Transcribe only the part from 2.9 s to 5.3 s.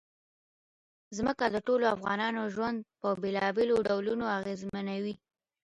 په بېلابېلو ډولونو اغېزمنوي.